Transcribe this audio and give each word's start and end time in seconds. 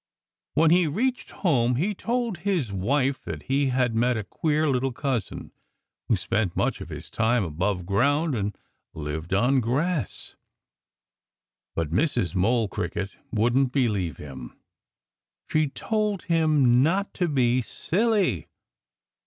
When 0.55 0.71
he 0.71 0.87
reached 0.87 1.29
home 1.29 1.75
he 1.75 1.93
told 1.93 2.37
his 2.39 2.73
wife 2.73 3.21
that 3.25 3.43
he 3.43 3.67
had 3.67 3.93
met 3.93 4.17
a 4.17 4.23
queer 4.23 4.67
little 4.67 4.91
cousin 4.91 5.51
who 6.07 6.15
spent 6.15 6.55
much 6.55 6.81
of 6.81 6.89
his 6.89 7.11
time 7.11 7.43
above 7.43 7.85
ground 7.85 8.33
and 8.33 8.57
lived 8.95 9.31
on 9.31 9.59
grass. 9.59 10.35
But 11.75 11.91
Mrs. 11.91 12.33
Mole 12.33 12.67
Cricket 12.67 13.15
wouldn't 13.31 13.71
believe 13.71 14.17
him. 14.17 14.57
She 15.51 15.69
told 15.69 16.23
him 16.23 16.81
not 16.81 17.13
to 17.13 17.27
be 17.27 17.61
silly. 17.61 18.47